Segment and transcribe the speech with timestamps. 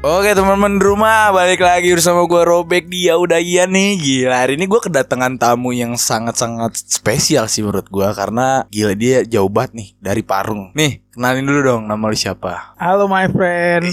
[0.00, 4.56] Oke teman-teman di rumah balik lagi bersama gue Robek dia udah iya nih gila hari
[4.56, 9.76] ini gue kedatangan tamu yang sangat-sangat spesial sih menurut gue karena gila dia jauh banget
[9.76, 13.92] nih dari Parung nih kenalin dulu dong nama lu siapa Halo my friend.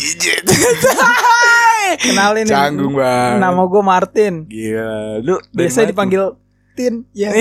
[2.08, 2.48] Kenalin.
[2.48, 4.34] Canggung banget Nama gue Martin.
[4.48, 6.40] Gila lu Biasa dipanggil
[6.72, 7.04] Tin.
[7.12, 7.36] Ya.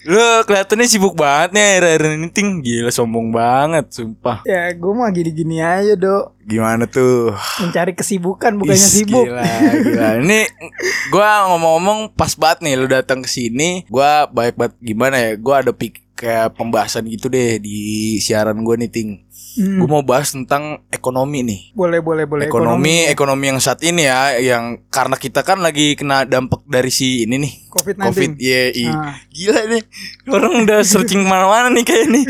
[0.00, 4.92] Is, Lu kelihatannya sibuk banget nih akhir-akhir ini ting Gila sombong banget sumpah Ya gue
[4.96, 6.40] mah gini-gini aja dok.
[6.48, 9.28] Gimana tuh Mencari kesibukan bukannya Is, sibuk.
[9.28, 9.44] Gila,
[9.84, 10.08] gila.
[10.24, 10.40] Ini
[11.12, 13.84] gua ngomong-ngomong pas banget nih lu datang ke sini.
[13.86, 15.36] Gua baik banget gimana ya?
[15.36, 19.24] Gua ada pik kayak pembahasan gitu deh di siaran gua nih ting.
[19.56, 21.60] Hmm, Gua mau bahas tentang ekonomi nih.
[21.74, 22.44] boleh boleh boleh.
[22.46, 27.24] Ekonomi, ekonomi yang saat ini ya, yang karena kita kan lagi kena dampak dari si
[27.24, 27.52] ini nih.
[27.72, 28.04] COVID-19.
[28.04, 28.92] Covid, iya, iya.
[28.94, 29.16] Ah.
[29.32, 29.82] Gila nih,
[30.30, 32.24] orang udah searching mana-mana nih kayak nih.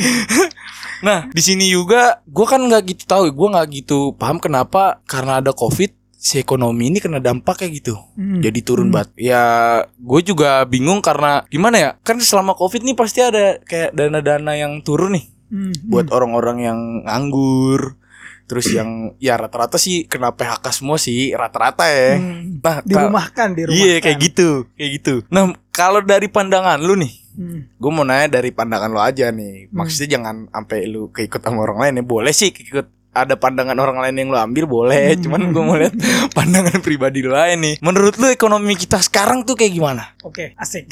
[1.06, 5.44] nah, di sini juga, gua kan nggak gitu tahu, gua nggak gitu paham kenapa karena
[5.44, 7.96] ada covid, si ekonomi ini kena dampaknya gitu.
[8.12, 8.38] Hmm.
[8.38, 8.94] Jadi turun Hmm.
[8.94, 9.10] banget.
[9.16, 9.42] Ya,
[9.90, 11.90] gue juga bingung karena gimana ya?
[11.98, 16.78] Kan selama covid nih pasti ada kayak dana-dana yang turun nih Hmm, buat orang-orang yang
[17.02, 17.96] nganggur.
[18.46, 22.14] Terus yang ya rata-rata sih kena PHK semua sih rata-rata ya.
[22.14, 22.61] hmm.
[22.61, 23.80] Nah, Dirumahkan, dirumahkan.
[23.80, 25.14] Iya kayak gitu, kayak gitu.
[25.27, 27.62] Nah kalau dari pandangan lu nih, Hmm.
[27.72, 29.70] gue mau nanya dari pandangan lu aja nih.
[29.70, 32.05] Maksudnya jangan sampai lu keikut sama orang lain ya.
[32.05, 35.14] Boleh sih keikut ada pandangan orang lain yang lu ambil boleh.
[35.14, 35.22] Hmm.
[35.26, 35.94] Cuman gue mau lihat
[36.38, 37.82] pandangan pribadi lu aja nih.
[37.82, 40.14] Menurut lu ekonomi kita sekarang tuh kayak gimana?
[40.22, 40.86] Oke, asik.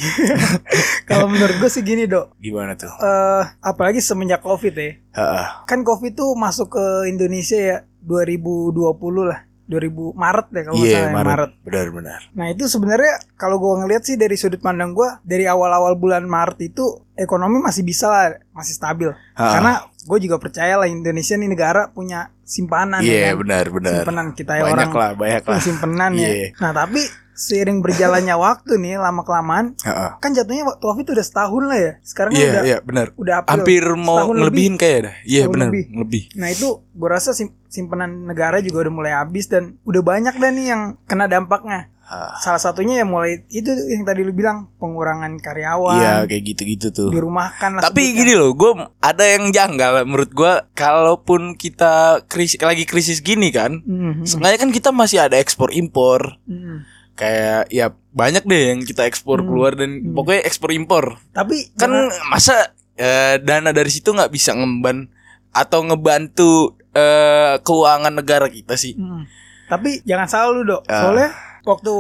[1.09, 2.35] Kalau menurut gue sih gini dok.
[2.43, 2.91] Gimana tuh?
[2.91, 4.91] Eh, apalagi semenjak COVID ya.
[5.19, 5.47] Heeh.
[5.65, 9.48] Kan COVID tuh masuk ke Indonesia ya 2020 lah.
[9.69, 9.85] 2000
[10.15, 11.29] Maret deh kalau nggak Iya, ya, Maret.
[11.29, 11.51] Maret.
[11.63, 12.21] Benar-benar.
[12.33, 16.59] Nah itu sebenarnya kalau gua ngeliat sih dari sudut pandang gua dari awal-awal bulan Maret
[16.67, 16.85] itu
[17.15, 19.45] ekonomi masih bisa lah masih stabil Ha.
[19.53, 23.35] karena gue juga percaya lah Indonesia nih negara punya simpanan ya Iya, kan?
[23.39, 23.95] benar-benar.
[24.01, 25.47] simpanan kita ya Banyak orang lah, banyak lah.
[25.47, 26.47] punya simpenan ya Iya.
[26.57, 27.03] nah tapi
[27.39, 30.11] seiring berjalannya waktu nih lama kelamaan Heeh.
[30.19, 33.07] kan jatuhnya waktu COVID udah setahun lah ya sekarang Iya, udah iya, benar.
[33.15, 33.53] udah April.
[33.55, 35.15] Hampir mau ngelebihin kayak dah.
[35.23, 35.85] Iya, benar, lebih.
[35.95, 36.23] lebih.
[36.35, 40.51] Nah itu gue rasa sim- simpanan negara juga udah mulai habis dan udah banyak dah
[40.51, 41.87] nih yang kena dampaknya.
[42.03, 42.33] Ah.
[42.35, 47.09] Salah satunya ya mulai itu yang tadi lu bilang pengurangan karyawan, Iya, kayak gitu-gitu tuh.
[47.09, 47.83] dirumahkan lah.
[47.83, 48.17] Tapi sebutnya.
[48.19, 50.53] gini loh, gue ada yang janggal menurut gue.
[50.73, 55.69] Kalaupun kita krisis lagi krisis gini kan, Hmm, hmm, sebenarnya kan kita masih ada ekspor
[55.71, 56.41] impor.
[56.43, 56.97] hmm.
[57.19, 59.49] Kayak ya banyak deh yang kita ekspor Hmm.
[59.51, 60.15] keluar dan Hmm.
[60.15, 61.19] pokoknya ekspor impor.
[61.31, 62.57] Tapi Kan jangan- masa
[62.95, 65.11] eh, dana dari situ nggak bisa ngemban
[65.51, 68.95] atau ngebantu eh, keuangan negara kita sih.
[68.95, 69.23] Hmm.
[69.67, 70.83] Tapi jangan salah lu dok.
[70.87, 71.05] Ah.
[71.05, 71.31] Soalnya
[71.63, 71.93] waktu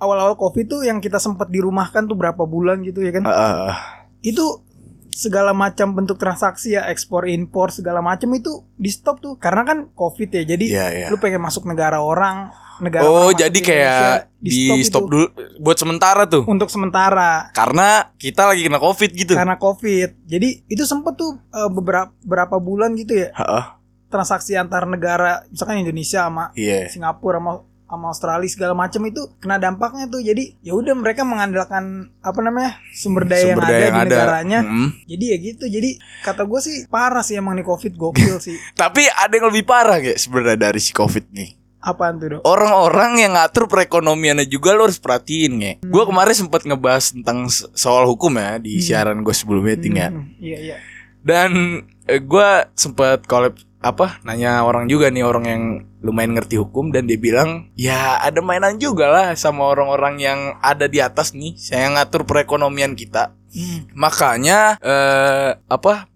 [0.00, 3.22] awal-awal covid tuh yang kita sempat dirumahkan tuh berapa bulan gitu ya kan?
[3.26, 4.02] Ah.
[4.20, 4.64] Itu
[5.10, 9.78] segala macam bentuk transaksi ya ekspor impor segala macam itu di stop tuh karena kan
[9.90, 11.06] covid ya jadi Iya, iya.
[11.06, 12.48] lu pengen masuk negara orang
[12.78, 15.26] negara Oh, jadi kayak Indonesia, di itu stop dulu
[15.58, 16.42] buat sementara tuh.
[16.44, 19.32] untuk sementara Karena kita lagi kena Covid gitu.
[19.34, 23.64] karena covid jadi itu sempet tuh eh, beberapa berapa bulan gitu ya Ah, ah.
[24.06, 26.88] transaksi antar negara misalkan Indonesia sama Iya.
[26.88, 27.52] Singapura sama
[27.90, 31.84] sama Australia segala macam itu kena dampaknya tuh jadi ya udah mereka mengandalkan
[32.16, 34.14] apa namanya sumber daya Sumber yang daya ada yang di ada.
[34.14, 34.88] negaranya Mm.
[35.06, 35.90] jadi ya gitu jadi
[36.22, 39.98] kata gue sih parah sih emang nih covid gokil sih Tapi ada yang lebih parah
[39.98, 41.50] kayak sebenarnya dari si Covid nih.
[41.80, 45.72] apaan tuh dok Orang-orang yang ngatur perekonomiannya juga lo harus perhatiin nge.
[45.82, 48.84] Gue kemarin sempat ngebahas tentang so- soal hukum ya di Hmm.
[48.84, 50.08] siaran gue sebelum meeting ya.
[50.08, 50.76] Hmm, iya iya
[51.18, 55.62] Dan gue sempat collab apa nanya orang juga nih orang yang
[56.04, 60.84] lumayan ngerti hukum dan dia bilang ya ada mainan juga lah sama orang-orang yang ada
[60.84, 63.32] di atas nih saya ngatur perekonomian kita.
[63.50, 66.12] Hmm, makanya eh apa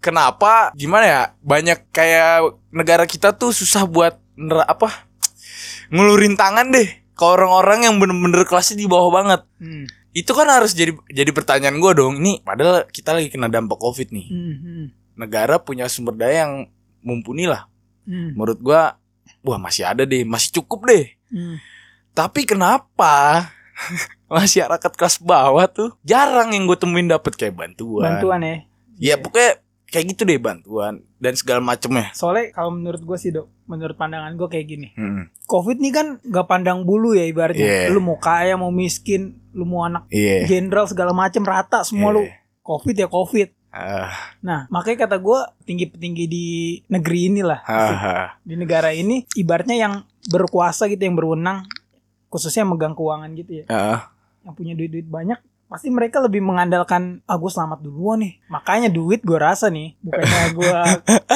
[0.00, 5.06] kenapa gimana ya banyak kayak negara kita tuh susah buat ner- apa
[5.92, 9.44] ngulurin tangan deh ke orang-orang yang bener-bener kelasnya di bawah banget.
[9.60, 9.84] Hmm,
[10.16, 14.08] itu kan harus jadi jadi pertanyaan gue dong nih padahal kita lagi kena dampak covid
[14.08, 14.26] nih.
[14.32, 14.84] Hmm, hmm,
[15.20, 17.66] negara punya sumber daya yang mumpuni lah
[18.06, 18.96] hmm, menurut gua
[19.42, 21.06] wah masih ada deh masih cukup deh.
[21.32, 21.56] Hmm.
[22.12, 23.48] tapi kenapa
[24.32, 28.16] masyarakat kelas bawah tuh jarang yang gue temuin dapet kayak bantuan?
[28.16, 28.56] Bantuan ya?
[29.00, 29.60] Ya pokoknya
[29.92, 32.12] kayak gitu deh bantuan dan segala macemnya.
[32.16, 34.88] Soalnya kalau menurut gue sih dok menurut pandangan gue kayak gini.
[34.96, 37.88] Hmm, covid nih kan gak pandang bulu ya ibaratnya.
[37.88, 37.92] Iya.
[37.92, 40.48] lu mau kaya mau miskin lu mau anak iya.
[40.48, 42.24] jenderal segala macam rata semua lu.
[42.24, 42.40] Iya.
[42.64, 44.12] covid ya covid Ah,
[44.44, 46.46] nah makanya kata gue tinggi petinggi di
[46.92, 48.28] negeri inilah ah, ah.
[48.44, 49.94] di negara ini ibaratnya yang
[50.28, 51.64] berkuasa gitu yang berwenang
[52.28, 53.72] khususnya megang keuangan gitu ya.
[53.72, 54.12] Ah,
[54.44, 55.40] yang punya duit-duit banyak
[55.72, 58.44] pasti mereka lebih mengandalkan ah gue selamat duluan nih.
[58.52, 60.80] Makanya duit gue rasa nih bukannya gue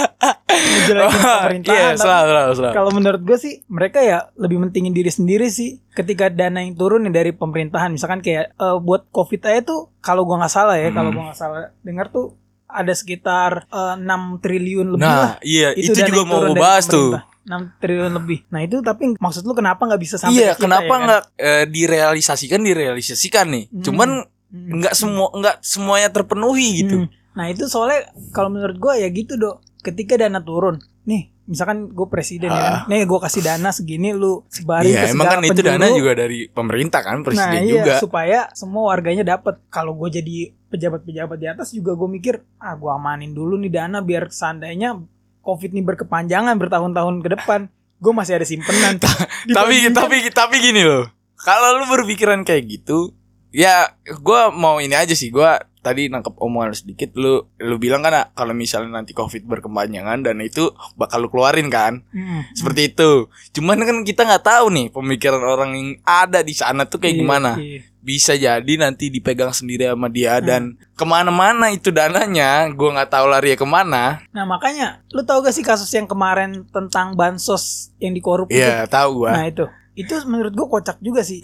[0.46, 1.74] ngejelekin pemerintahan.
[1.74, 2.74] Iya, tapi selalu, selalu, selalu.
[2.74, 5.82] Kalau menurut gue sih mereka ya lebih mentingin diri sendiri sih.
[5.90, 10.22] Ketika dana yang turun nih dari pemerintahan, misalkan kayak eh, buat covid aja tuh, kalau
[10.22, 11.16] gua nggak salah ya, kalau Hmm.
[11.16, 14.06] gua nggak salah dengar tuh ada sekitar eh, 6
[14.38, 15.32] triliun lebih lah.
[15.32, 17.10] Nah, iya, itu, dana juga mau gue bahas tuh.
[17.12, 17.24] pemerintah.
[17.46, 18.38] 6 triliun lebih.
[18.48, 21.00] Nah itu tapi maksud lu kenapa nggak bisa sampai Iya, ke kita kenapa ya kan?
[21.04, 23.64] nggak eh, direalisasikan direalisasikan nih?
[23.68, 23.82] Hmm.
[23.82, 24.10] Cuman
[24.46, 24.78] Hmm.
[24.78, 26.96] nggak semua nggak semuanya terpenuhi gitu.
[27.02, 27.10] Hmm.
[27.34, 29.58] Nah itu soalnya kalau menurut gua ya gitu dok.
[29.86, 34.42] Ketika dana turun, nih misalkan gue presiden ya, kan, nih gue kasih dana segini, lu
[34.50, 34.98] sebarin Ah.
[34.98, 35.98] Iya, ke emang kan segala itu dana penjuru.
[36.02, 37.94] juga dari pemerintah kan, presiden nah, iya, juga.
[38.02, 39.62] supaya semua warganya dapat.
[39.70, 44.02] Kalau gue jadi pejabat-pejabat di atas juga gue mikir, ah gue amanin dulu nih dana
[44.02, 44.98] biar seandainya
[45.46, 47.70] covid ini berkepanjangan bertahun-tahun ke depan,
[48.02, 48.98] gue masih ada simpenan.
[49.56, 51.06] tapi tapi tapi gini loh.
[51.38, 53.14] Kalau lu berpikiran kayak gitu,
[53.54, 55.30] ya gua mau ini aja sih.
[55.30, 60.18] Gua tadi nangkep omongan sedikit lu lu bilang kan ah, kalau misalnya nanti covid berkepanjangan
[60.20, 62.42] dan itu bakal lu keluarin kan Hmm.
[62.50, 66.98] seperti itu cuman kan kita nggak tahu nih pemikiran orang yang ada di sana tuh
[66.98, 67.80] kayak Iya, gimana iya.
[67.98, 70.44] bisa jadi nanti dipegang sendiri sama dia Hmm.
[70.44, 70.62] dan
[70.92, 75.38] ke mana-mana itu dananya gua nggak tahu lari ya ke mana Nah makanya, lu tau
[75.38, 78.50] gak sih kasus yang kemarin tentang bansos yang dikorup?
[78.50, 81.40] Iya tahu gua Nah itu, itu menurut gue kocak juga sih.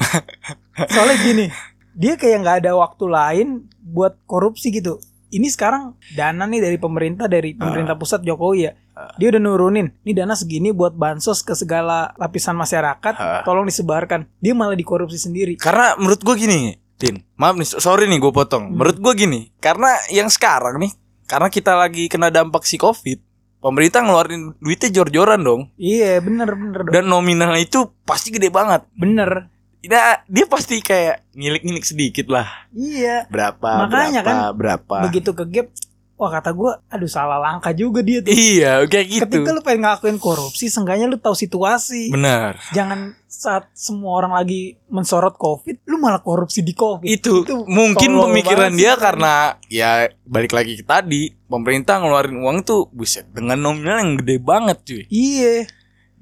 [0.88, 1.46] Soalnya gini,
[1.92, 3.48] dia kayak nggak ada waktu lain
[3.80, 4.98] buat korupsi gitu.
[5.32, 8.72] Ini sekarang dana nih dari pemerintah dari pemerintah pusat Jokowi ya.
[9.16, 13.40] Dia udah nurunin, ini dana segini buat bansos ke segala lapisan masyarakat, Ah.
[13.40, 14.28] tolong disebarkan.
[14.36, 15.56] Dia malah dikorupsi sendiri.
[15.56, 17.24] Karena menurut gua gini, Tin.
[17.34, 18.68] Maaf nih, sorry nih gue potong.
[18.68, 18.76] Hmm.
[18.76, 20.92] Menurut gua gini, karena yang sekarang nih,
[21.24, 23.16] karena kita lagi kena dampak si Covid,
[23.58, 25.72] pemerintah ngeluarin duitnya jor-joran dong.
[25.80, 26.92] Iya bener bener dong.
[26.92, 28.84] Dan nominalnya itu pasti gede banget.
[28.92, 29.48] bener.
[29.82, 32.46] Nah, dia pasti kayak ngilik-ngilik sedikit lah.
[32.70, 33.26] Iya.
[33.26, 34.96] Berapa, Makanya berapa, kan, berapa.
[35.10, 35.68] Begitu ke gap,
[36.14, 38.30] wah kata gue, aduh salah langkah juga dia tuh.
[38.30, 39.22] Iya, kayak gitu.
[39.26, 42.14] Ketika lu pengen ngelakuin korupsi, seenggaknya lu tahu situasi.
[42.14, 42.62] Benar.
[42.70, 47.10] Jangan saat semua orang lagi mensorot covid, lu malah korupsi di covid.
[47.10, 52.62] Itu, mungkin tolol pemikiran dia sih, karena ya balik lagi ke tadi, pemerintah ngeluarin uang
[52.62, 55.02] tuh buset dengan nominal yang gede banget cuy.
[55.10, 55.66] Iya.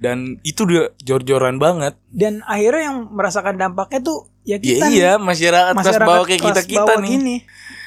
[0.01, 1.93] Dan itu dia jor-joran banget.
[2.09, 5.23] Dan akhirnya yang merasakan dampaknya tuh ya Iya kita iya, nih.
[5.23, 7.11] masyarakat, kelas bawah kayak kelas kita-kita bawah nih.
[7.13, 7.37] gini.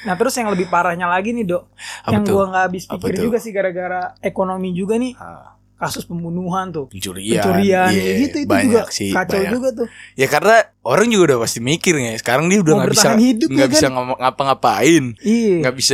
[0.04, 1.64] Nah terus yang lebih parahnya lagi nih dok,
[2.04, 2.32] Apa yang tuh?
[2.32, 7.42] gua nggak habis pikir juga sih gara-gara ekonomi juga nih, Ah, kasus pembunuhan tuh, pencurian.
[7.42, 9.52] pencurian, kayak gitu itu banyak juga sih, kacau banyak.
[9.52, 9.86] juga tuh.
[10.14, 12.14] Ya karena orang juga udah pasti mikir ya.
[12.14, 13.92] Sekarang dia udah nggak bisa nggak ya bisa kan?
[13.92, 15.04] ngapa- ngapa-ngapain.
[15.18, 15.54] Iya.
[15.60, 15.92] nggak bisa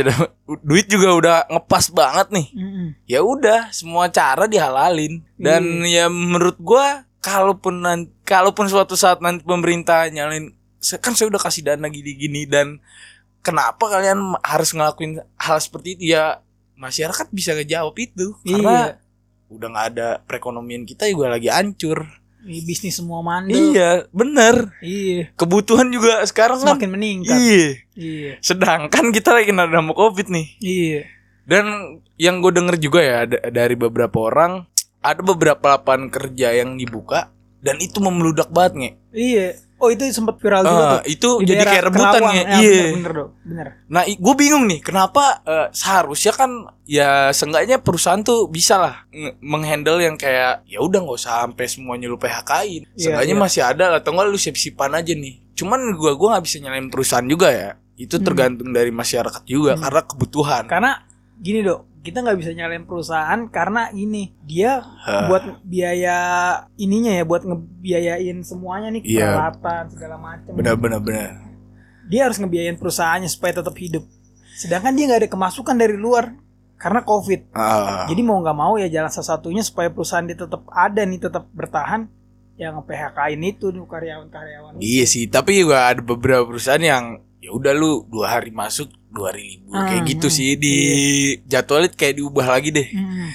[0.61, 2.47] duit juga udah ngepas banget nih.
[2.53, 2.87] Mm-mm.
[3.05, 5.25] Ya udah, semua cara dihalalin.
[5.35, 6.05] Dan Iya.
[6.05, 11.37] ya menurut gua kalaupun nanti kalaupun suatu saat nanti pemerintah nyalin "Se- kan saya udah
[11.37, 12.81] kasih dana gini-gini dan
[13.39, 16.41] kenapa kalian harus ngelakuin hal seperti itu ya
[16.73, 18.97] masyarakat bisa ngejawab itu karena
[19.51, 22.07] udah nggak ada perekonomian kita juga lagi hancur.
[22.41, 23.53] Bisnis semua mandel.
[23.53, 24.73] Iya, bener.
[24.81, 25.29] Iya.
[25.37, 27.37] Kebutuhan juga sekarang kan Semakin meningkat.
[27.37, 27.67] Iya.
[27.93, 28.31] Iya.
[28.41, 30.47] Sedangkan kita lagi kena dampak Covid nih.
[30.57, 31.01] Iya.
[31.45, 31.65] Dan
[32.17, 34.65] yang gue denger juga ya da- dari beberapa orang
[35.05, 37.29] ada beberapa lapangan kerja yang dibuka
[37.61, 38.91] dan itu memeludak banget nge.
[39.13, 39.47] Iya.
[39.81, 41.01] Oh itu sempat viral juga Ah, tuh.
[41.07, 42.31] itu Di jadi kayak rebutan nge.
[42.31, 42.53] Ya, Iya.
[42.53, 43.31] Bener, bener dong.
[43.41, 43.67] Bener.
[43.87, 46.51] Nah, gue bingung nih kenapa eh, seharusnya kan
[46.85, 48.95] ya seenggaknya perusahaan tuh bisa lah
[49.39, 52.83] menghandle yang kayak ya udah nggak usah sampai semuanya lu PHK-in.
[52.87, 53.41] Iya, Seenggaknya iya.
[53.41, 55.35] masih ada atau enggak lu siap-siapan aja nih.
[55.53, 57.69] Cuman gua gua nggak bisa nyalain perusahaan juga ya.
[57.95, 58.25] Itu Hmm.
[58.25, 59.81] tergantung dari masyarakat juga Hmm.
[59.81, 60.63] karena kebutuhan.
[60.65, 60.91] Karena
[61.35, 65.29] gini dok, kita nggak bisa nyalain perusahaan karena ini dia Hah.
[65.29, 66.17] buat biaya
[66.73, 69.37] ininya ya, buat ngebiayain semuanya nih Iya.
[69.37, 70.51] peralatan segala macam.
[70.57, 71.29] Benar-benar benar.
[72.09, 74.03] Dia harus ngebiayain perusahaannya supaya tetap hidup.
[74.57, 76.33] Sedangkan dia nggak ada kemasukan dari luar
[76.81, 77.53] karena covid.
[77.53, 78.09] Ah.
[78.09, 82.09] Jadi mau nggak mau ya jalan satu-satunya supaya perusahaan dia tetap ada nih, tetap bertahan.
[82.57, 84.71] Yang nge-PHK-in itu nih karyawan-karyawan.
[84.77, 87.05] Iya sih, tapi juga ada beberapa perusahaan yang
[87.41, 90.75] ya udah lu dua hari masuk dua libur Hmm, kayak gitu hmm, sih di
[91.43, 92.87] jadwalnya kayak diubah lagi deh.
[92.87, 93.29] Hmm.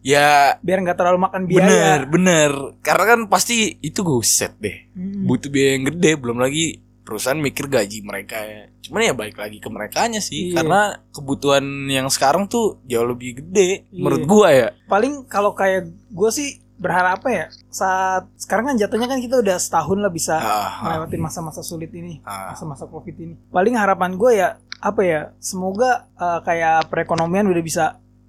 [0.00, 1.60] Ya Biar nggak terlalu makan biaya.
[1.60, 5.24] bener bener karena kan pasti itu gue set deh Hmm.
[5.24, 6.66] butuh biaya yang gede belum lagi
[7.00, 8.68] perusahaan mikir gaji mereka ya.
[8.80, 10.54] Cuman ya balik lagi ke merekanya sih Iya.
[10.56, 13.98] karena kebutuhan yang sekarang tuh jauh lebih gede Iya.
[13.98, 14.68] menurut gua ya.
[14.86, 19.58] paling kalau kayak gue sih berharap apa ya saat sekarang kan jatuhnya kan kita udah
[19.58, 22.54] setahun lah bisa Ah, ah, melewati masa-masa sulit ini ah.
[22.54, 27.84] masa-masa covid ini paling harapan gue ya apa ya semoga eh, kayak perekonomian udah bisa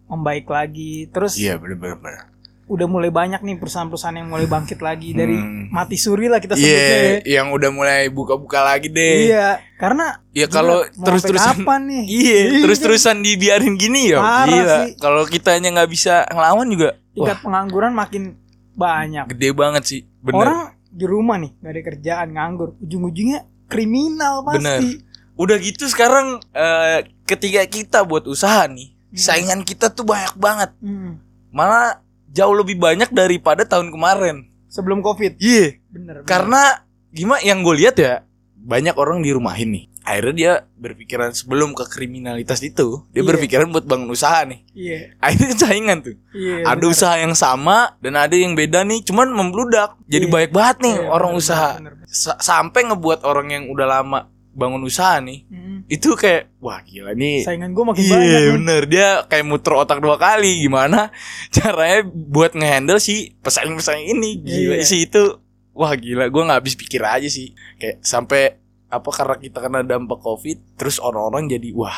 [0.05, 1.97] membaik lagi terus Iya bener bener.
[1.97, 2.23] bener.
[2.65, 5.69] udah mulai banyak nih perusahaan-perusahaan yang mulai bangkit lagi dari Hmm.
[5.69, 7.17] mati suri lah kita Iya, sebutnya ya.
[7.35, 9.25] yang udah mulai buka-buka lagi deh.
[9.25, 12.03] Iya, karena Ya kalau terus-terusan nih?
[12.05, 14.21] Iya, terus-terusan dibiarin gini ya.
[14.45, 14.77] Gila.
[14.95, 18.37] Kalau kitanya nggak bisa ngelawan juga tingkat wah, pengangguran makin
[18.71, 19.25] banyak.
[19.27, 20.01] gede banget sih.
[20.19, 20.37] Bener.
[20.37, 25.08] Orang di rumah nih nggak ada kerjaan nganggur, ujung-ujungnya kriminal pasti.
[25.39, 29.17] Udah gitu sekarang eh, ketika kita buat usaha nih, Hmm.
[29.17, 30.69] saingan kita tuh banyak banget.
[30.77, 31.17] Hmm.
[31.49, 34.45] Malah jauh lebih banyak daripada tahun kemarin.
[34.67, 35.79] Sebelum covid, Iya.
[35.87, 36.21] bener.
[36.21, 36.27] bener.
[36.27, 36.61] Karena
[37.09, 38.21] gimana yang gue lihat ya
[38.53, 39.85] banyak orang dirumahin nih.
[39.99, 43.29] Akhirnya dia berpikiran sebelum ke kriminalitas itu, dia Iya.
[43.29, 44.61] berpikiran buat bangun usaha nih.
[44.71, 46.15] iya, Akhirnya saingan tuh.
[46.31, 46.65] iya.
[46.67, 46.91] ada bener.
[46.91, 49.97] usaha yang sama dan ada yang beda nih, cuman membludak.
[50.05, 50.33] Jadi Iya.
[50.33, 51.69] banyak banget nih Iya, orang bener, usaha.
[51.77, 52.07] bener, bener.
[52.09, 54.19] Sa- sampai ngebuat orang yang udah lama
[54.59, 55.87] bangun usaha nih, Hmm.
[55.87, 57.41] itu kayak wah gila nih.
[57.41, 58.27] Saingan gue makin Iya banyak.
[58.35, 58.51] nih.
[58.53, 61.07] bener dia kayak muter otak dua kali gimana
[61.55, 64.83] caranya buat ngehandle si pesaing-pesaing ini gila Iya.
[64.83, 65.39] sih itu
[65.71, 70.19] wah gila gue nggak habis pikir aja sih kayak sampai apa karena kita kena dampak
[70.19, 71.95] covid terus orang-orang jadi wah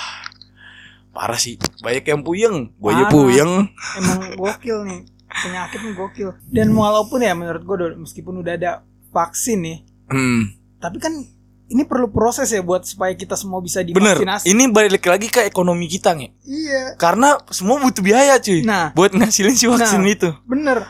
[1.10, 5.01] parah sih banyak yang puyeng gue aja puyeng Emang gokil nih
[5.34, 6.30] penyakit nih gokil.
[6.46, 8.72] Dan walaupun ya menurut gue meskipun udah ada
[9.10, 10.41] vaksin nih, hmm.
[10.77, 11.15] tapi kan
[11.71, 14.45] ini perlu proses ya buat supaya kita semua bisa Bener, divaksinasi.
[14.45, 16.35] ini balik lagi ke ekonomi kita nih.
[16.41, 18.61] Iya, Karena semua butuh biaya cuy.
[18.61, 18.91] Nah.
[18.91, 20.09] buat ngasilin si vaksin Nah.
[20.09, 20.29] itu.
[20.43, 20.83] bener.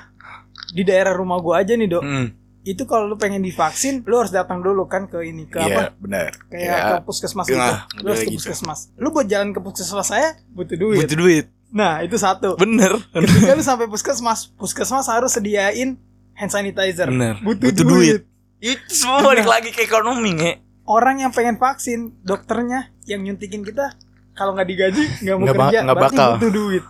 [0.68, 2.28] Di daerah rumah gua aja nih dok, Hmm.
[2.62, 5.70] itu kalau lu pengen divaksin, lu harus datang dulu kan ke ini ke apa?
[5.70, 6.30] Iya, benar.
[6.48, 7.58] Kayak Ya, ke puskesmas gitu.
[7.58, 8.38] Nah, Lu harus ke gitu.
[8.40, 8.80] puskesmas.
[8.96, 10.98] Lu buat jalan ke puskesmas saya butuh duit.
[11.00, 11.46] butuh duit.
[11.70, 12.56] Nah itu satu.
[12.56, 13.00] Bener.
[13.12, 15.96] Ketika lu sampai puskesmas, puskesmas harus sediain
[16.34, 17.06] hand sanitizer.
[17.06, 17.38] Bener.
[17.38, 18.08] Butuh, Butuh duit.
[18.18, 18.22] duit.
[18.62, 20.54] Itu semua balik lagi ke ekonomi nge.
[20.92, 23.96] Orang yang pengen vaksin, dokternya yang nyuntikin kita,
[24.34, 26.30] kalau nggak digaji nggak mau kerja, berarti bakal.
[26.36, 26.84] butuh duit.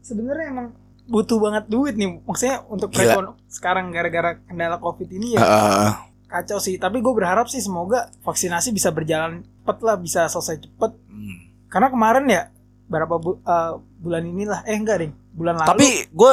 [0.00, 0.66] Sebenarnya emang
[1.06, 2.20] butuh banget duit nih.
[2.20, 3.00] Maksudnya untuk Gila.
[3.16, 5.88] perekon- sekarang gara-gara kendala covid ini ya Heeh.
[6.28, 6.76] kacau sih.
[6.76, 10.92] Tapi gue berharap sih semoga vaksinasi bisa berjalan cepet lah, bisa selesai cepet.
[11.08, 11.36] Hmm.
[11.66, 12.42] Karena kemarin ya
[12.84, 15.68] berapa bu- eh, bulan inilah, eh enggak deh, bulan lalu.
[15.70, 16.32] Tapi gue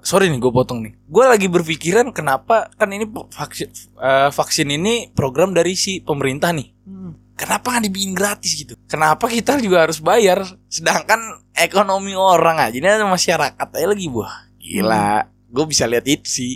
[0.00, 0.92] sorry nih gue potong nih.
[1.04, 6.68] Gue lagi berpikiran kenapa kan ini vaksin eh, vaksin ini program dari si pemerintah nih.
[6.84, 7.12] Hmm.
[7.36, 8.74] Kenapa nggak dibikin gratis gitu?
[8.86, 10.40] Kenapa kita juga harus bayar?
[10.66, 11.20] Sedangkan
[11.52, 14.56] ekonomi orang aja ini ada masyarakat aja lagi buah.
[14.56, 15.28] Gila.
[15.46, 16.52] Gue bisa lihat itu sih.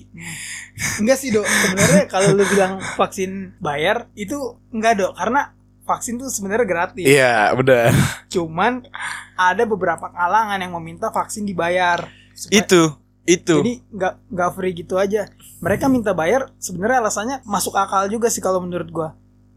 [0.98, 4.34] Enggak sih dok, sebenarnya kalau lu bilang vaksin bayar itu
[4.72, 5.52] enggak dok, karena
[5.84, 7.06] vaksin tuh sebenarnya gratis.
[7.06, 7.92] Iya, benar.
[8.28, 8.84] Cuman
[9.36, 12.08] ada beberapa kalangan yang meminta vaksin dibayar.
[12.32, 12.82] Supaya- Itu,
[13.24, 13.56] itu.
[13.60, 15.28] Jadi nggak nggak free gitu aja.
[15.60, 19.08] Mereka minta bayar sebenarnya alasannya masuk akal juga sih kalau menurut gua.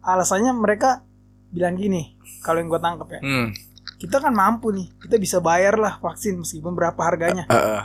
[0.03, 0.99] Alasannya mereka
[1.47, 3.47] bilang gini, kalau yang gua tangkep ya, Hmm.
[3.97, 7.47] kita kan mampu nih, kita bisa bayar lah vaksin meskipun berapa harganya.
[7.47, 7.83] Heeh.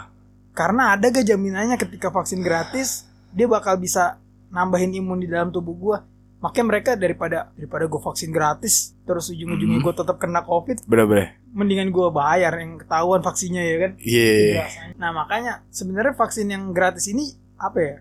[0.50, 4.18] Karena ada gak jaminannya ketika vaksin gratis dia bakal bisa
[4.50, 5.98] nambahin imun di dalam tubuh gua.
[6.38, 9.86] Makanya mereka daripada daripada gue vaksin gratis terus ujung-ujungnya Hmm.
[9.86, 11.37] gue tetap kena covid, Bener-bener.
[11.52, 13.92] Mendingan gua bayar yang ketahuan vaksinnya ya kan.
[13.96, 14.64] Iya.
[15.00, 17.96] Nah makanya sebenarnya vaksin yang gratis ini apa ya?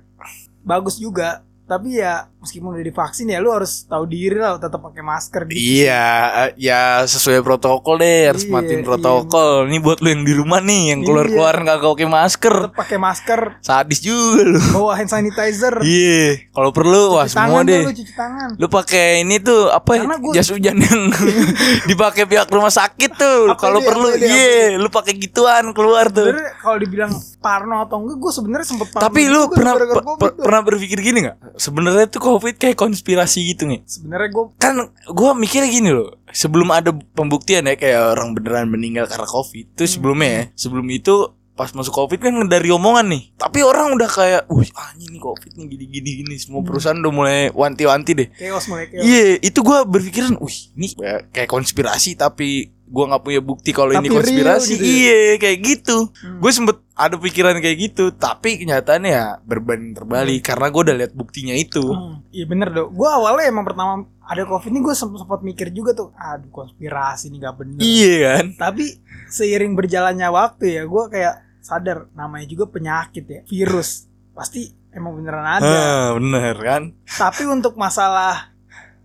[0.67, 1.46] Bagus juga.
[1.67, 5.59] Tapi ya meskipun udah divaksin ya lu harus tahu diri lah tetap pakai masker gitu.
[5.83, 6.07] Iya,
[6.47, 8.87] eh, ya sesuai protokol deh, harus Iya, matiin iya.
[8.87, 9.67] protokol.
[9.67, 12.55] Ini buat lu yang di rumah nih, yang keluar-keluar nggak pakai masker.
[12.63, 14.59] Tetap pakai masker, Sadis juga lu.
[14.77, 15.75] bawa hand sanitizer.
[15.81, 17.81] Iya, kalau perlu wah Cuci semua tangan deh.
[17.81, 18.49] lu cuci tangan.
[18.55, 20.01] Lu pakai ini tuh apa ya?
[20.07, 21.01] Gua- jas hujan yang
[21.91, 23.51] dipakai pihak rumah sakit tuh.
[23.55, 26.31] Kalau ini, perlu, apa iya, lu pakai gituan keluar tuh.
[26.57, 27.11] Kalau dibilang
[27.47, 29.03] parno atau enggak, gue sebenarnya sempet parno.
[29.07, 30.43] Tapi lu pernah Covid tuh.
[30.43, 31.37] pernah berpikir gini nggak?
[31.55, 33.87] Sebenarnya tuh covid kayak konspirasi gitu nih.
[33.87, 34.75] Sebenarnya gue Kan
[35.07, 36.11] gua mikirnya gini loh.
[36.27, 39.71] Sebelum ada pembuktian ya kayak orang beneran meninggal karena covid.
[39.71, 39.89] Itu Hmm.
[39.89, 40.43] sebelumnya ya.
[40.53, 41.15] Sebelum itu
[41.53, 43.33] pas masuk covid kan dari omongan nih.
[43.33, 46.69] Tapi orang udah kayak, "Wih, anjing nih covid nih gini-gini gini." Semua Hmm.
[46.69, 48.27] perusahaan udah mulai wanti-wanti deh.
[48.29, 49.01] chaos mulai chaos.
[49.01, 50.93] Iya, itu gua berpikiran, wih, ini
[51.31, 54.77] kayak konspirasi tapi gua nggak punya bukti kalau ini konspirasi.
[54.77, 54.93] gitu ya?
[54.93, 55.97] Iya, kayak gitu.
[56.13, 56.37] Hmm.
[56.37, 61.13] Gue sempet ada pikiran kayak gitu, tapi kenyataannya ya berbanding terbalik karena gua udah lihat
[61.13, 61.85] buktinya itu.
[61.85, 62.89] Hmm, Iya bener dong.
[62.91, 67.37] Gue awalnya emang pertama ada covid ini gue sempat mikir juga tuh, aduh konspirasi ini
[67.37, 67.77] gak bener.
[67.77, 68.45] Iya kan?
[68.57, 68.85] Tapi
[69.27, 74.09] seiring berjalannya waktu ya, gue kayak sadar namanya juga penyakit ya, virus.
[74.33, 75.63] Pasti emang beneran ada.
[75.63, 76.83] Ah, bener kan?
[77.05, 78.49] Tapi untuk masalah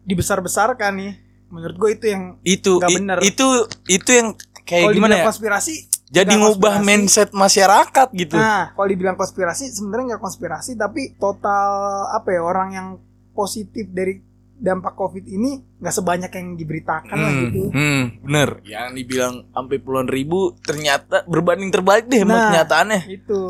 [0.03, 1.13] dibesar-besarkan nih,
[1.49, 3.19] menurut gue itu yang Itu Nggak i- bener.
[3.21, 3.47] itu
[3.87, 4.29] itu yang
[4.63, 5.25] kayak kalau gimana ya?
[5.25, 6.87] konspirasi Jadi ngubah konspirasi.
[6.87, 8.37] mindset masyarakat gitu.
[8.37, 11.73] Nah, kalau dibilang konspirasi sebenarnya nggak konspirasi tapi total
[12.11, 12.89] apa ya orang yang
[13.31, 14.21] positif dari
[14.55, 17.63] dampak covid ini nggak sebanyak yang diberitakan lah Hmm, gitu.
[17.69, 18.49] hmm, bener.
[18.63, 22.45] Yang dibilang sampai puluhan ribu ternyata berbanding terbalik deh sama Nah.
[22.53, 23.01] kenyataannya.
[23.09, 23.41] Itu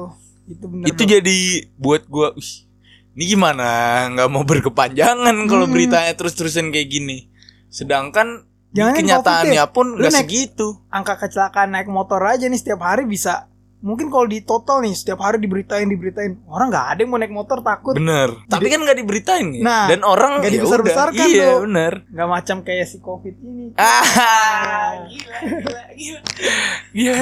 [0.44, 0.86] Itu bener.
[0.86, 1.10] itu Bro.
[1.10, 1.38] jadi
[1.76, 2.52] buat gua "Wih,
[3.12, 3.68] ini gimana
[4.08, 5.74] nggak mau berkepanjangan kalau Hmm.
[5.74, 7.26] beritanya terus-terusan kayak gini
[7.68, 10.80] sedangkan Jangan kenyataannya pun Lu nggak naik- segitu.
[10.88, 13.46] angka kecelakaan naik motor aja nih setiap hari bisa
[13.78, 16.38] mungkin kalau di total nih setiap hari diberitain diberitain.
[16.46, 17.92] Orang nggak ada yang mau naik motor takut.
[17.92, 18.32] Bener.
[18.46, 21.28] Tapi kan nggak diberitain ya Nah, dan orang nggak ya dibesar-besarkan udah.
[21.28, 21.60] iya tuh.
[21.62, 21.92] bener.
[22.08, 23.74] Nggak macam kayak si covid ini.
[23.74, 25.02] Ah.
[25.04, 26.20] Gila gila gila.
[26.92, 27.16] Gila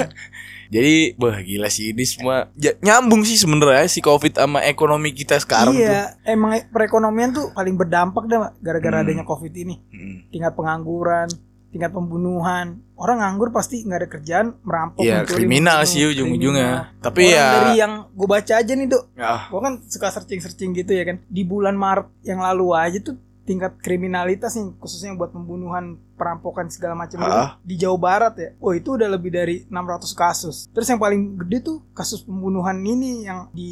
[0.70, 2.46] jadi wah gila sih ini semua.
[2.54, 5.82] Ja- nyambung sih sebenarnya si covid sama ekonomi kita sekarang tuh.
[5.82, 9.04] iya emang perekonomian tuh paling berdampak dah gara-gara Hmm.
[9.04, 9.82] adanya covid ini.
[9.84, 10.30] Hmm.
[10.30, 11.26] tingkat pengangguran
[11.68, 12.82] tingkat pembunuhan.
[12.94, 16.98] Orang nganggur pasti nggak ada kerjaan merampok Iya kriminal sih ujung-ujungnya.
[16.98, 19.04] tapi Orang ya dari yang gue baca aja nih dok.
[19.12, 21.22] Ya gue kan suka searching searching gitu ya kan.
[21.24, 23.14] Di bulan Maret yang lalu aja tuh
[23.50, 27.58] tingkat kriminalitas nih khususnya buat pembunuhan perampokan segala macam itu Ah.
[27.60, 31.58] di Jawa Barat ya oh itu udah lebih dari 600 kasus terus yang paling gede
[31.60, 33.70] tuh kasus pembunuhan ini yang di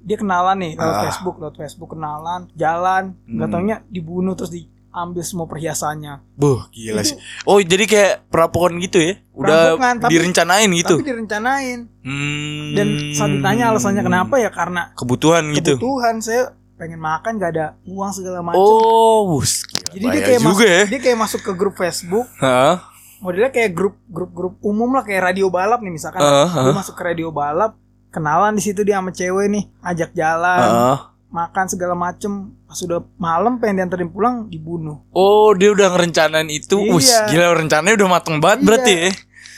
[0.00, 1.02] dia kenalan nih lewat Ah.
[1.04, 3.54] Facebook lewat Facebook kenalan jalan nggak Hmm.
[3.54, 7.16] taunya dibunuh terus diambil semua perhiasannya Buh, gila Itu- sih.
[7.44, 9.20] Oh, jadi kayak perampokan gitu ya?
[9.30, 10.94] Udah Perampokan, tapi- direncanain gitu.
[10.96, 12.72] tapi direncanain Hmm.
[12.72, 15.76] dan saat ditanya alasannya kenapa ya karena Kebutuhan gitu.
[15.76, 20.48] kebutuhan saya pengen makan gak ada uang segala macam Oh, gila, Jadi dia kayak juga
[20.48, 20.82] masuk, ya.
[20.88, 22.88] dia kayak masuk ke grup Facebook, Hah?
[23.20, 26.24] modelnya kayak grup grup grup umum lah kayak radio balap nih misalkan.
[26.24, 27.76] Heeh, Dia masuk ke radio balap,
[28.08, 30.98] kenalan di situ dia sama cewek nih, ajak jalan, Heeh.
[31.28, 32.56] makan segala macem.
[32.64, 35.04] Pas sudah malam pengen dianterin pulang dibunuh.
[35.12, 36.80] Oh, dia udah ngerencanain itu.
[36.80, 36.92] Iya.
[36.96, 38.66] Wus, gila rencananya udah mateng banget Iya.
[38.66, 39.10] berarti ya.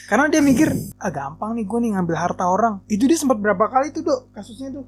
[0.03, 0.68] Karena dia mikir,
[0.99, 2.85] ah gampang nih gue nih ngambil harta orang.
[2.85, 4.85] Itu dia sempat berapa kali tuh dok kasusnya tuh.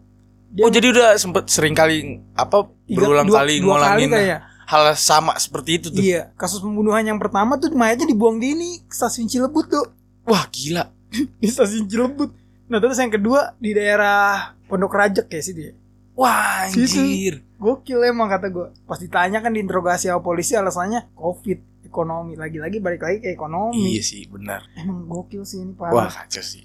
[0.54, 4.08] Dia Oh, jadi udah sempet sering kali apa tiga- berulang dua- kali dua kali ngulangin
[4.08, 4.38] kayaknya.
[4.64, 5.98] hal sama seperti itu tuh.
[5.98, 9.86] Iya, kasus pembunuhan yang pertama tuh mayatnya dibuang di ini stasiun Cilebut tuh.
[10.24, 10.88] Wah, gila.
[11.42, 12.30] Di stasiun Cilebut.
[12.64, 15.72] Nah terus yang kedua di daerah Pondok Rajek ya sih dia.
[16.14, 16.96] Wah, Situ.
[16.96, 17.34] anjir.
[17.54, 18.70] Gokil emang kata gue.
[18.84, 22.34] Pas ditanya kan diinterogasi sama polisi alasannya covid, ekonomi.
[22.34, 23.92] Lagi-lagi balik lagi ke ekonomi.
[23.92, 24.62] Iya sih, benar.
[24.72, 26.24] Emang gokil sih ini Wah parah.
[26.24, 26.62] kacau sih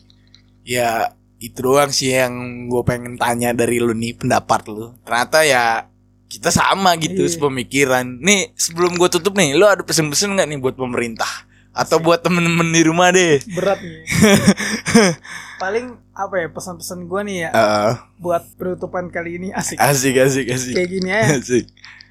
[0.62, 2.32] Ya itu doang sih yang
[2.68, 5.88] gue pengen tanya dari lu nih pendapat lu Ternyata ya
[6.26, 7.32] kita sama gitu Iya.
[7.32, 11.32] sepemikiran Nih sebelum gue tutup nih Lu ada pesen-pesen gak nih buat pemerintah
[11.72, 14.04] Atau buat temen-temen di rumah deh Berat nih.
[15.60, 19.76] Paling apa ya pesan-pesan gue nih ya Eh, buat penutupan kali ini asik.
[19.76, 21.24] Asik asik asik Kayak gini ya.
[21.36, 21.66] Asik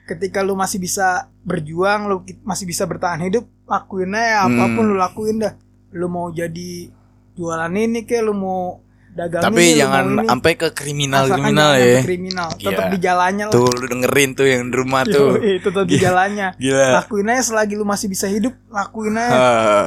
[0.04, 4.88] Ketika lu masih bisa berjuang, lu masih bisa bertahan hidup, lakuin aja apa pun Hmm.
[4.88, 5.52] lu lakuin dah.
[5.92, 6.88] Lu mau jadi
[7.36, 8.80] jualan ini kayak lu mau
[9.18, 12.48] dagang Tapi ini, lu jangan sampai ke Asalkan kriminal-kriminal jangan ya kriminal.
[12.54, 12.92] Tetap Iya.
[12.94, 13.54] di jalannya lah.
[13.59, 16.48] Tuh lu dengerin tuh yang di rumah tuh Yoi, tetap di jalannya.
[16.54, 19.35] Gila Lakuin aja selagi lu masih bisa hidup, lakuin aja.
[19.35, 19.87] Ah,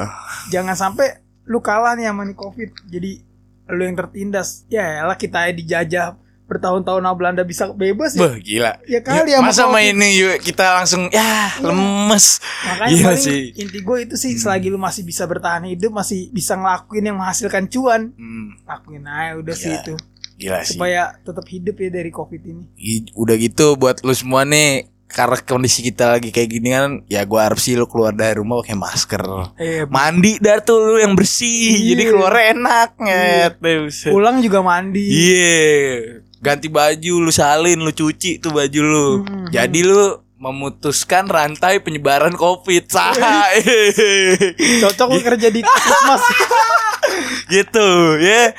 [0.52, 2.70] Jangan sampai lu kalah nih sama nih Covid.
[2.86, 3.10] Jadi
[3.72, 4.68] lu yang tertindas.
[4.68, 6.06] Ya lah kita aja dijajah
[6.52, 8.34] bertahun-tahun Belanda bisa bebas ya.
[8.34, 13.22] Gila Ya kali sama Masa main ini yuk kita langsung Ya lemes Makanya Iya paling
[13.22, 13.42] sih.
[13.54, 14.40] inti gue itu sih Hmm.
[14.42, 19.34] selagi lu masih bisa bertahan hidup, masih bisa ngelakuin yang menghasilkan cuan, Hmm, lakuin aja
[19.34, 19.80] udah sih Iya.
[19.82, 19.94] itu.
[20.34, 22.64] Gila sih Supaya tetap hidup ya dari Covid ini.
[23.12, 27.44] Udah gitu buat lu semua nih karena kondisi kita lagi kayak gini kan ya gua
[27.44, 29.20] harap sih lu keluar dari rumah pakai masker
[29.54, 31.84] Eh, mandi dah tuh lu yang bersih Iya.
[31.90, 33.04] jadi keluar enak Iya.
[33.04, 34.08] nget Buset.
[34.08, 35.04] pulang juga mandi.
[35.04, 39.46] iya ganti baju lu salin lu cuci tuh baju lu Hmm.
[39.48, 40.02] jadi lu
[40.36, 43.14] memutuskan rantai penyebaran covid sah
[44.82, 46.22] Cocok lu kerja di puskesmas.
[47.52, 48.56] gitu ya.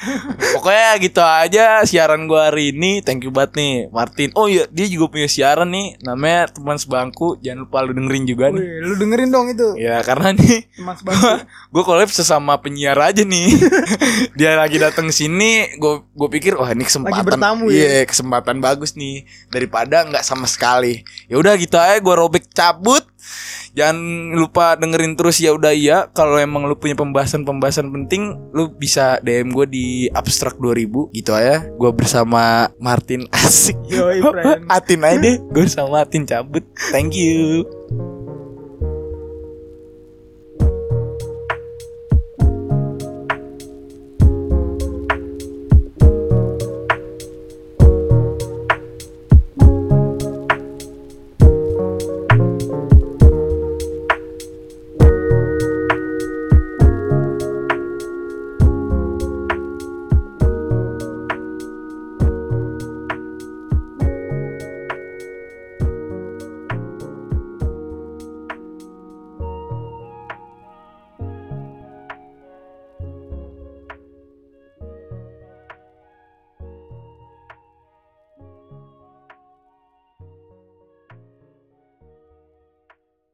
[0.54, 3.02] Pokoknya gitu aja siaran gua hari ini.
[3.02, 4.30] Thank you banget nih Martin.
[4.38, 5.98] Oh iya dia juga punya siaran nih.
[6.06, 7.42] Namanya teman sebangku.
[7.42, 8.62] Jangan lupa lu dengerin juga nih.
[8.62, 9.68] Wih, lu dengerin dong itu.
[9.80, 11.02] ya karena nih Mas
[11.74, 13.50] gue collab sesama penyiar aja nih.
[14.38, 17.26] Dia lagi datang sini gue gue pikir wah ini kesempatan.
[17.26, 18.04] Bertamu ya?
[18.04, 19.26] iya kesempatan bagus nih.
[19.50, 21.02] Daripada nggak sama sekali.
[21.26, 23.13] Ya udah gitu aja gue robek cabut
[23.74, 23.98] jangan
[24.38, 29.50] lupa dengerin terus ya udah iya kalau emang lu punya pembahasan-pembahasan penting lu bisa DM
[29.52, 31.66] gue di abstrak 2000 gitu aja.
[31.76, 33.26] Gue bersama Martin.
[33.34, 33.78] Asik.
[33.90, 34.70] Friend.
[34.70, 35.38] Atin aja deh.
[35.52, 36.64] Gue sama Atin cabut.
[36.94, 37.66] Thank you